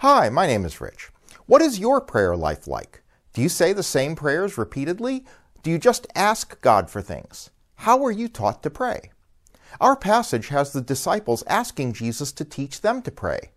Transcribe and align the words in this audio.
Hi, 0.00 0.28
my 0.28 0.46
name 0.46 0.66
is 0.66 0.78
Rich. 0.78 1.08
What 1.46 1.62
is 1.62 1.78
your 1.78 2.02
prayer 2.02 2.36
life 2.36 2.66
like? 2.66 3.02
Do 3.32 3.40
you 3.40 3.48
say 3.48 3.72
the 3.72 3.82
same 3.82 4.14
prayers 4.14 4.58
repeatedly? 4.58 5.24
Do 5.62 5.70
you 5.70 5.78
just 5.78 6.06
ask 6.14 6.60
God 6.60 6.90
for 6.90 7.00
things? 7.00 7.48
How 7.76 7.96
were 7.96 8.10
you 8.10 8.28
taught 8.28 8.62
to 8.64 8.68
pray? 8.68 9.10
Our 9.80 9.96
passage 9.96 10.48
has 10.48 10.74
the 10.74 10.82
disciples 10.82 11.42
asking 11.46 11.94
Jesus 11.94 12.30
to 12.32 12.44
teach 12.44 12.82
them 12.82 13.00
to 13.02 13.10
pray. 13.10 13.52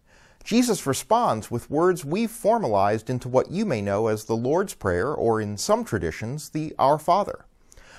Jesus 0.45 0.87
responds 0.87 1.51
with 1.51 1.69
words 1.69 2.05
we've 2.05 2.31
formalized 2.31 3.09
into 3.09 3.27
what 3.27 3.51
you 3.51 3.65
may 3.65 3.81
know 3.81 4.07
as 4.07 4.23
the 4.23 4.37
Lord's 4.37 4.75
Prayer, 4.75 5.13
or 5.13 5.41
in 5.41 5.57
some 5.57 5.83
traditions, 5.83 6.51
the 6.51 6.73
Our 6.79 6.97
Father. 6.97 7.43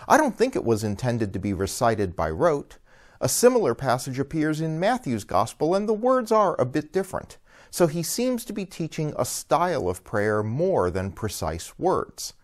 I 0.08 0.16
don't 0.16 0.38
think 0.38 0.56
it 0.56 0.64
was 0.64 0.82
intended 0.82 1.34
to 1.34 1.38
be 1.38 1.52
recited 1.52 2.16
by 2.16 2.30
rote. 2.30 2.78
A 3.20 3.28
similar 3.28 3.74
passage 3.74 4.18
appears 4.18 4.62
in 4.62 4.80
Matthew's 4.80 5.24
Gospel, 5.24 5.74
and 5.74 5.86
the 5.86 5.92
words 5.92 6.32
are 6.32 6.58
a 6.58 6.64
bit 6.64 6.90
different. 6.90 7.36
So 7.70 7.86
he 7.86 8.02
seems 8.02 8.44
to 8.44 8.52
be 8.52 8.64
teaching 8.64 9.14
a 9.16 9.24
style 9.24 9.88
of 9.88 10.04
prayer 10.04 10.42
more 10.42 10.90
than 10.90 11.12
precise 11.12 11.78
words. 11.78 12.34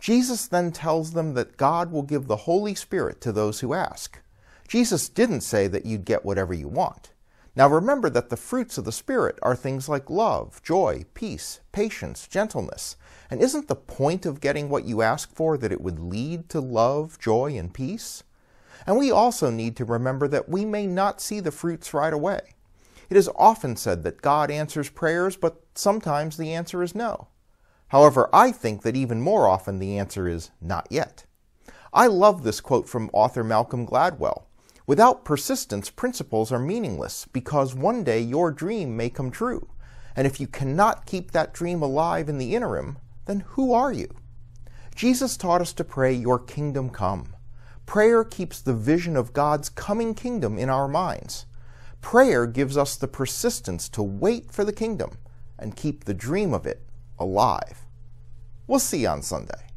Jesus 0.00 0.46
then 0.46 0.72
tells 0.72 1.12
them 1.12 1.34
that 1.34 1.56
God 1.56 1.92
will 1.92 2.02
give 2.02 2.26
the 2.26 2.36
Holy 2.36 2.74
Spirit 2.74 3.20
to 3.20 3.32
those 3.32 3.60
who 3.60 3.74
ask. 3.74 4.18
Jesus 4.66 5.08
didn't 5.08 5.42
say 5.42 5.66
that 5.66 5.84
you'd 5.84 6.04
get 6.04 6.24
whatever 6.24 6.54
you 6.54 6.68
want. 6.68 7.12
Now 7.56 7.68
remember 7.68 8.08
that 8.10 8.30
the 8.30 8.36
fruits 8.36 8.78
of 8.78 8.84
the 8.84 8.92
Spirit 8.92 9.38
are 9.42 9.56
things 9.56 9.88
like 9.88 10.08
love, 10.08 10.62
joy, 10.62 11.04
peace, 11.14 11.60
patience, 11.72 12.28
gentleness. 12.28 12.96
And 13.28 13.42
isn't 13.42 13.68
the 13.68 13.74
point 13.74 14.24
of 14.24 14.40
getting 14.40 14.68
what 14.68 14.84
you 14.84 15.02
ask 15.02 15.34
for 15.34 15.58
that 15.58 15.72
it 15.72 15.80
would 15.80 15.98
lead 15.98 16.48
to 16.50 16.60
love, 16.60 17.18
joy, 17.18 17.56
and 17.58 17.74
peace? 17.74 18.22
And 18.86 18.96
we 18.96 19.10
also 19.10 19.50
need 19.50 19.76
to 19.76 19.84
remember 19.84 20.28
that 20.28 20.48
we 20.48 20.64
may 20.64 20.86
not 20.86 21.20
see 21.20 21.40
the 21.40 21.50
fruits 21.50 21.92
right 21.92 22.12
away. 22.12 22.40
It 23.10 23.16
is 23.16 23.28
often 23.36 23.76
said 23.76 24.04
that 24.04 24.22
God 24.22 24.50
answers 24.50 24.88
prayers, 24.88 25.36
but 25.36 25.62
sometimes 25.74 26.36
the 26.36 26.54
answer 26.54 26.82
is 26.82 26.94
no. 26.94 27.26
However, 27.88 28.30
I 28.32 28.52
think 28.52 28.82
that 28.82 28.96
even 28.96 29.20
more 29.20 29.48
often 29.48 29.80
the 29.80 29.98
answer 29.98 30.28
is 30.28 30.52
not 30.60 30.86
yet. 30.90 31.24
I 31.92 32.06
love 32.06 32.44
this 32.44 32.60
quote 32.60 32.88
from 32.88 33.10
author 33.12 33.42
Malcolm 33.42 33.84
Gladwell. 33.84 34.44
Without 34.86 35.24
persistence, 35.24 35.90
principles 35.90 36.52
are 36.52 36.58
meaningless 36.60 37.26
because 37.32 37.74
one 37.74 38.04
day 38.04 38.20
your 38.20 38.52
dream 38.52 38.96
may 38.96 39.10
come 39.10 39.32
true. 39.32 39.68
And 40.14 40.24
if 40.24 40.38
you 40.38 40.46
cannot 40.46 41.06
keep 41.06 41.32
that 41.32 41.52
dream 41.52 41.82
alive 41.82 42.28
in 42.28 42.38
the 42.38 42.54
interim, 42.54 42.98
then 43.26 43.40
who 43.40 43.72
are 43.72 43.92
you? 43.92 44.08
Jesus 44.94 45.36
taught 45.36 45.60
us 45.60 45.72
to 45.74 45.84
pray, 45.84 46.12
Your 46.12 46.38
kingdom 46.38 46.90
come. 46.90 47.34
Prayer 47.86 48.22
keeps 48.22 48.60
the 48.60 48.74
vision 48.74 49.16
of 49.16 49.32
God's 49.32 49.68
coming 49.68 50.14
kingdom 50.14 50.58
in 50.58 50.70
our 50.70 50.86
minds. 50.86 51.46
Prayer 52.00 52.46
gives 52.46 52.76
us 52.76 52.96
the 52.96 53.08
persistence 53.08 53.88
to 53.90 54.02
wait 54.02 54.50
for 54.50 54.64
the 54.64 54.72
kingdom 54.72 55.18
and 55.58 55.76
keep 55.76 56.04
the 56.04 56.14
dream 56.14 56.54
of 56.54 56.66
it 56.66 56.82
alive. 57.18 57.84
We'll 58.66 58.78
see 58.78 59.02
you 59.02 59.08
on 59.08 59.22
Sunday. 59.22 59.69